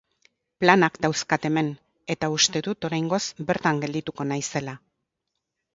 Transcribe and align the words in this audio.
Planak 0.63 0.95
dauzkat 1.05 1.45
hemen, 1.49 1.69
eta 2.15 2.31
uste 2.39 2.65
dut 2.69 2.89
oraingoz 2.91 3.23
bertan 3.53 3.87
geldituko 3.87 4.31
naizela. 4.33 4.77